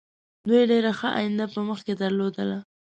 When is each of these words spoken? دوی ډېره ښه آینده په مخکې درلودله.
دوی 0.47 0.61
ډېره 0.71 0.91
ښه 0.99 1.07
آینده 1.19 1.45
په 1.53 1.59
مخکې 1.69 1.93
درلودله. 2.01 2.57